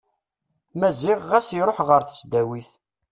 [0.79, 2.69] Maziɣ ɣas iruḥ ɣer tesdawit.